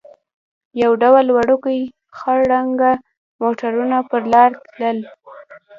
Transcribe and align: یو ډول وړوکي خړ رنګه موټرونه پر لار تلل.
یو 0.81 0.91
ډول 1.03 1.25
وړوکي 1.35 1.79
خړ 2.17 2.39
رنګه 2.53 2.91
موټرونه 3.41 3.97
پر 4.09 4.21
لار 4.33 4.51
تلل. 4.73 4.97